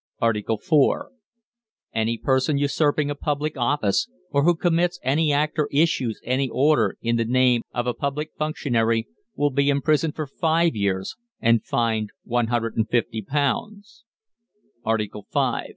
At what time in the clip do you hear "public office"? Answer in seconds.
3.13-4.09